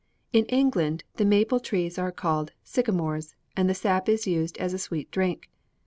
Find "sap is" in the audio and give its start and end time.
3.75-4.25